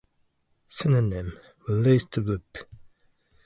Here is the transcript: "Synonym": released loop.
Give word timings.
"Synonym": 0.65 1.37
released 1.67 2.17
loop. 2.17 2.57